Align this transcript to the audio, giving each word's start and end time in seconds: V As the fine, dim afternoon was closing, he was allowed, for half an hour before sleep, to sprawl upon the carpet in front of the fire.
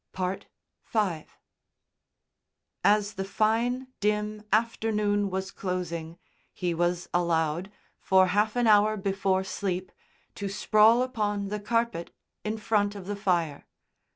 V 0.17 0.35
As 2.83 3.13
the 3.13 3.23
fine, 3.23 3.87
dim 3.99 4.41
afternoon 4.51 5.29
was 5.29 5.51
closing, 5.51 6.17
he 6.51 6.73
was 6.73 7.07
allowed, 7.13 7.71
for 7.99 8.25
half 8.33 8.55
an 8.55 8.65
hour 8.65 8.97
before 8.97 9.43
sleep, 9.43 9.91
to 10.33 10.49
sprawl 10.49 11.03
upon 11.03 11.49
the 11.49 11.59
carpet 11.59 12.09
in 12.43 12.57
front 12.57 12.95
of 12.95 13.05
the 13.05 13.15
fire. 13.15 13.67